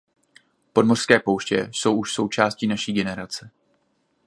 [0.73, 3.51] Podmořské pouště jsou už součásti naší generace.